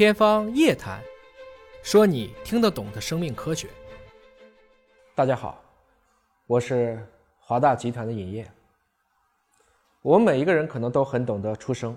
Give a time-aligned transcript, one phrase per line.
[0.00, 0.98] 天方夜谭，
[1.82, 3.68] 说你听得懂的生命科学。
[5.14, 5.62] 大家好，
[6.46, 7.06] 我是
[7.38, 8.50] 华大集团的尹烨。
[10.00, 11.94] 我们每一个人可能都很懂得出生，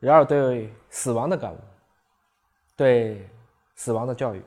[0.00, 1.58] 然而对死亡的感悟，
[2.76, 3.26] 对
[3.74, 4.42] 死亡的教育，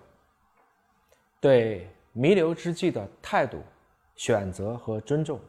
[1.40, 3.60] 对弥留之际的态度、
[4.16, 5.42] 选择和尊重，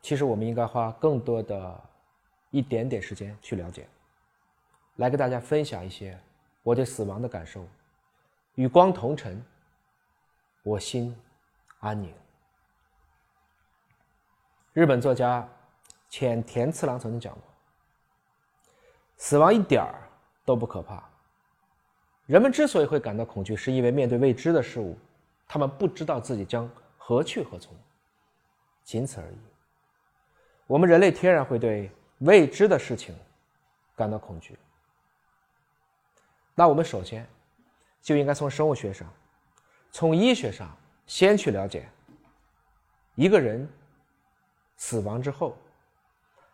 [0.00, 1.80] 其实我们应该花更多的
[2.50, 3.86] 一点点时间去了解。
[4.96, 6.18] 来跟大家分享一些
[6.62, 7.66] 我对死亡的感受。
[8.54, 9.42] 与光同尘，
[10.62, 11.16] 我心
[11.80, 12.12] 安宁。
[14.74, 15.48] 日本作家
[16.08, 17.42] 浅田次郎曾经讲过
[19.16, 20.08] ：“死亡一点儿
[20.44, 21.02] 都不可怕。
[22.26, 24.98] 人们之所以会感到恐惧，是因为面对未知的事物，
[25.48, 27.74] 他们不知道自己将何去何从，
[28.84, 29.36] 仅此而已。
[30.66, 33.14] 我们人类天然会对未知的事情
[33.96, 34.58] 感到恐惧。”
[36.54, 37.26] 那我们首先
[38.00, 39.08] 就应该从生物学上、
[39.90, 41.88] 从医学上先去了解
[43.14, 43.68] 一个人
[44.76, 45.56] 死亡之后，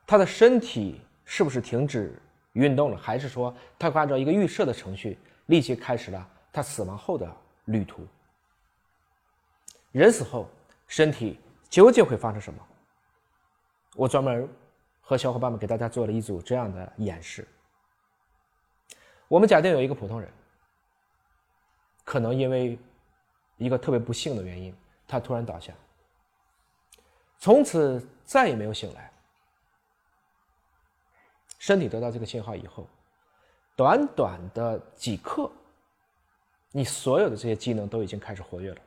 [0.07, 2.21] 他的身体是不是停止
[2.53, 7.31] 运动了，还是说他会按照一个预设的程序立即开始了他死亡后的
[7.67, 8.07] 旅途？
[9.93, 10.49] 人死后
[10.87, 12.67] 身体究竟会发生什么？
[13.97, 14.49] 我专门
[15.01, 17.47] 和小伙伴们给大家做了一组这样的演示。
[19.29, 20.29] 我们假定有一个普通人，
[22.03, 22.79] 可能因为
[23.59, 24.75] 一个特别不幸的原因，
[25.07, 25.73] 他突然倒下，
[27.39, 29.13] 从此再也没有醒来。
[31.59, 32.89] 身体得到这个信号以后，
[33.77, 35.51] 短短的几刻，
[36.73, 38.81] 你所有的这些机能都已经开始活跃了。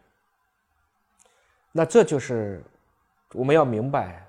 [1.71, 2.63] 那这就是
[3.33, 4.25] 我们要明白，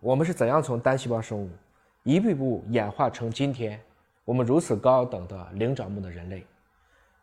[0.00, 1.48] 我们是怎样从单细胞生物
[2.02, 3.80] 一步步演化成今天。
[4.26, 6.44] 我们如此高等的灵长目的人类，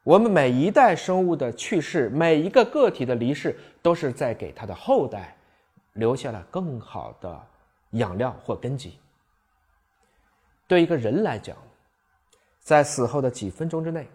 [0.04, 5.36] 我们每一代生物的去世，每一个个体的离世，都是在给他的后代
[5.92, 7.48] 留下了更好的
[7.92, 8.98] 养料或根基。
[10.66, 11.58] 对一个人来讲，
[12.62, 14.08] 在死后的几分钟之内，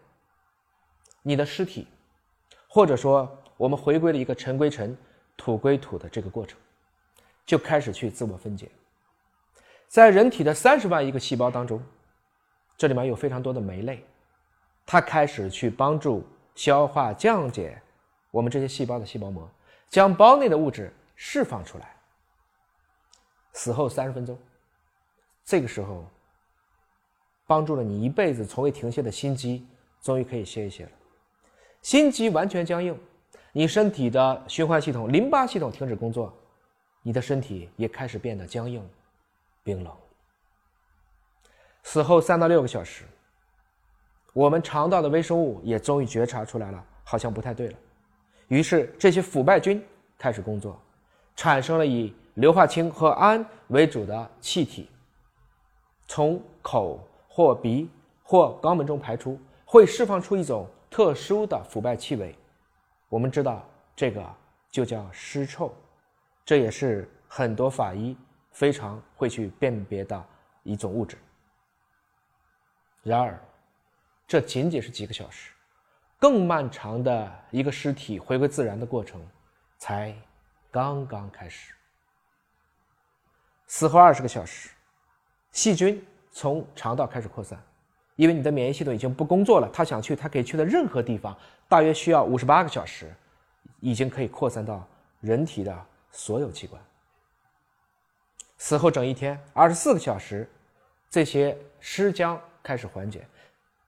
[1.22, 1.86] 你的尸体，
[2.66, 4.96] 或者说我们回归了一个尘归尘、
[5.36, 6.58] 土归土的这个过程，
[7.44, 8.66] 就开始去自我分解。
[9.88, 11.82] 在人体的三十万亿个细胞当中。
[12.78, 14.02] 这里面有非常多的酶类，
[14.86, 16.24] 它开始去帮助
[16.54, 17.76] 消化降解
[18.30, 19.50] 我们这些细胞的细胞膜，
[19.90, 21.94] 将胞内的物质释放出来。
[23.52, 24.38] 死后三十分钟，
[25.44, 26.04] 这个时候，
[27.48, 29.66] 帮助了你一辈子从未停歇的心肌，
[30.00, 30.90] 终于可以歇一歇了。
[31.82, 32.96] 心肌完全僵硬，
[33.50, 36.32] 你身体的循环系统、淋巴系统停止工作，
[37.02, 38.88] 你的身体也开始变得僵硬、
[39.64, 39.92] 冰冷。
[41.91, 43.03] 死后三到六个小时，
[44.34, 47.75] 我们肠道的微生物也终于觉察出来了，好像不太对了。
[48.49, 49.82] 于是这些腐败菌
[50.19, 50.78] 开始工作，
[51.34, 54.91] 产生了以硫化氢和氨为主的气体，
[56.06, 57.88] 从口或鼻
[58.22, 62.37] 或肛门中排出，会释放出一种特殊的腐败气味。
[63.09, 63.66] 我们知道
[63.97, 64.22] 这个
[64.70, 65.72] 就叫尸臭，
[66.44, 68.15] 这也是很多法医
[68.53, 70.22] 非常会去辨别的
[70.65, 71.16] 一种物质。
[73.08, 73.41] 然而，
[74.26, 75.50] 这仅仅是几个小时，
[76.19, 79.20] 更漫长的一个尸体回归自然的过程，
[79.78, 80.14] 才
[80.70, 81.72] 刚刚开始。
[83.66, 84.70] 死后二十个小时，
[85.52, 87.58] 细菌从肠道开始扩散，
[88.16, 91.36] 因为你的免疫系统已经不工作了，它想去它可以去的任何地方，
[91.69, 93.14] 大约需要五十八个小时，
[93.80, 94.86] 已经可以扩散到
[95.20, 96.82] 人体的所有器官。
[98.58, 100.50] 死后整一天二十四个小时，
[101.08, 102.38] 这些尸浆。
[102.68, 103.26] 开始缓解，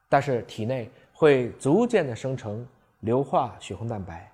[0.08, 2.66] 但是体内会逐渐的生成
[3.00, 4.32] 硫化血红蛋白，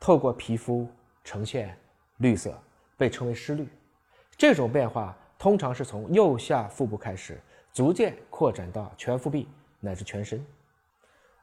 [0.00, 0.88] 透过皮肤
[1.22, 1.78] 呈现
[2.16, 2.52] 绿色，
[2.96, 3.68] 被称为湿绿。
[4.36, 7.40] 这种变化通常是从右下腹部开始，
[7.72, 9.48] 逐渐扩展到全腹壁
[9.78, 10.44] 乃至全身，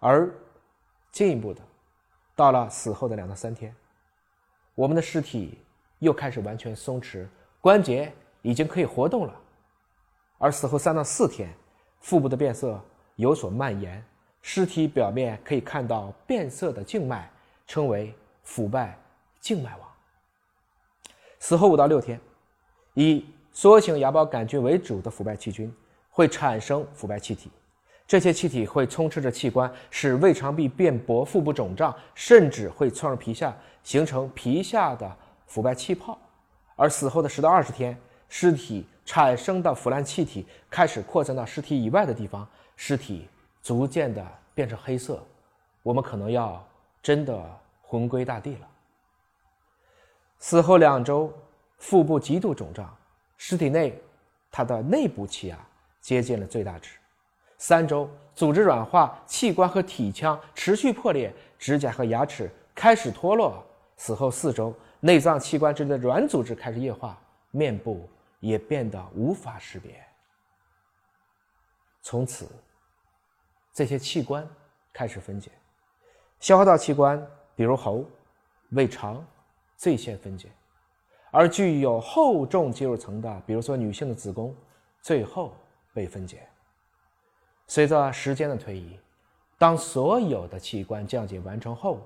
[0.01, 0.29] 而
[1.13, 1.61] 进一步的，
[2.35, 3.73] 到了死后的两到三天，
[4.75, 5.57] 我们的尸体
[5.99, 7.25] 又开始完全松弛，
[7.61, 9.41] 关节已经可以活动了，
[10.39, 11.49] 而死后三到四天。
[12.01, 12.79] 腹部的变色
[13.15, 14.03] 有所蔓延，
[14.41, 17.31] 尸体表面可以看到变色的静脉，
[17.65, 18.13] 称为
[18.43, 18.97] 腐败
[19.39, 19.87] 静脉网。
[21.39, 22.19] 死后五到六天，
[22.95, 25.73] 以梭形芽孢杆菌为主的腐败细菌
[26.09, 27.51] 会产生腐败气体，
[28.07, 35.15] 这些气体会充斥着器官，使胃肠壁变薄、腹部肿胀，甚至会窜入皮下，形成皮下的
[35.45, 36.17] 腐败气泡。
[36.75, 37.95] 而死后的十到二十天，
[38.27, 38.87] 尸体。
[39.11, 42.47] 产生的腐烂气体开始扩散到尸体以外的地方，
[42.77, 43.27] 尸体
[43.61, 45.21] 逐渐的变成黑色，
[45.83, 46.65] 我们可能要
[47.03, 47.43] 真的
[47.81, 48.67] 魂归大地了。
[50.39, 51.29] 死后两周，
[51.77, 52.95] 腹部极度肿胀，
[53.35, 54.01] 尸体内
[54.49, 55.59] 它的内部气压
[55.99, 56.91] 接近了最大值。
[57.57, 63.61] 三周，组织软化，器官和体腔持续破裂，指甲和牙齿开始脱落。
[63.97, 67.19] 死后四周，内脏器官之间的软组织开始液化，
[67.51, 68.07] 面部
[68.41, 70.03] 也变得无法识别。
[72.01, 72.49] 从此，
[73.71, 74.45] 这些器官
[74.91, 75.49] 开始分解，
[76.41, 78.03] 消化道器官，比如喉、
[78.71, 79.25] 胃肠，
[79.77, 80.49] 最先分解；
[81.31, 84.53] 而具有厚重肌肉层的，比如说女性的子宫，
[85.01, 85.55] 最后
[85.93, 86.45] 被分解。
[87.67, 88.99] 随着时间的推移，
[89.57, 92.05] 当所有的器官降解完成后，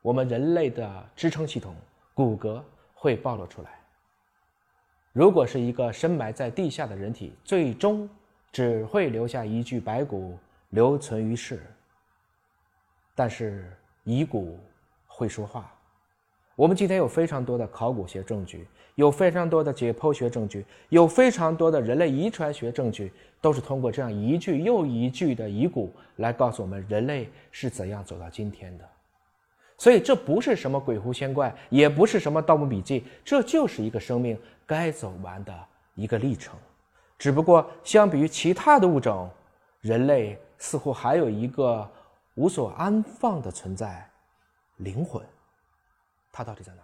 [0.00, 1.76] 我们人类的支撑系统
[2.14, 2.62] 骨骼
[2.94, 3.81] 会暴露出来。
[5.12, 8.08] 如果是一个深埋在地下的人体，最终。
[8.52, 10.38] 只会留下一具白骨
[10.68, 11.58] 留存于世。
[13.14, 13.64] 但是
[14.04, 14.58] 遗骨
[15.06, 15.72] 会说话。
[16.54, 23.10] 我们今天有非常多的考古学证据，有非常多的解剖学证据，有非常多的人类遗传学证据，
[23.40, 28.84] 都是通过这样一具又一具的遗骨来告诉我们人类是怎样走到今天的。
[29.82, 35.52] 所以这不是什么鬼狐仙怪，也不是什么《盗墓笔记》，这就是一个生命该走完的
[35.96, 36.54] 一个历程。
[37.18, 39.28] 只不过，相比于其他的物种，
[39.80, 41.90] 人类似乎还有一个
[42.36, 44.08] 无所安放的存在——
[44.78, 45.20] 灵魂。
[46.30, 46.82] 它到底在哪？